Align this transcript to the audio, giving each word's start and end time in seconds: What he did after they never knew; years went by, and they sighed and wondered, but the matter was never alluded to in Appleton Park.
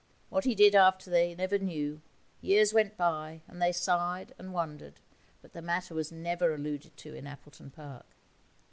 What 0.29 0.45
he 0.45 0.55
did 0.55 0.73
after 0.73 1.11
they 1.11 1.35
never 1.35 1.59
knew; 1.59 2.01
years 2.41 2.73
went 2.73 2.97
by, 2.97 3.41
and 3.47 3.61
they 3.61 3.71
sighed 3.71 4.33
and 4.39 4.51
wondered, 4.51 4.99
but 5.43 5.53
the 5.53 5.61
matter 5.61 5.93
was 5.93 6.11
never 6.11 6.55
alluded 6.55 6.97
to 6.97 7.13
in 7.13 7.27
Appleton 7.27 7.69
Park. 7.69 8.07